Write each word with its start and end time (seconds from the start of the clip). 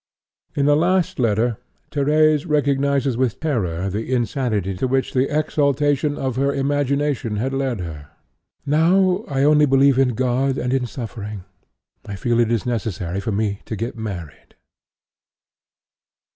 In 0.55 0.67
a 0.67 0.73
last 0.73 1.19
letter 1.19 1.57
Thérèse 1.91 2.49
recognizes 2.49 3.17
with 3.17 3.39
terror 3.39 3.87
the 3.87 4.11
insanity 4.11 4.73
to 4.77 4.87
which 4.87 5.13
the 5.13 5.29
exaltation 5.29 6.17
of 6.17 6.37
her 6.37 6.51
imagination 6.51 7.35
had 7.35 7.53
led 7.53 7.81
her. 7.81 8.09
'Now 8.65 9.23
I 9.27 9.43
only 9.43 9.67
believe 9.67 9.99
in 9.99 10.15
God 10.15 10.57
and 10.57 10.73
in 10.73 10.87
suffering; 10.87 11.43
I 12.03 12.15
feel 12.15 12.37
that 12.37 12.49
it 12.49 12.51
is 12.51 12.65
necessary 12.65 13.19
for 13.19 13.31
me 13.31 13.59
to 13.65 13.75
get 13.75 13.95
married.'" 13.95 14.55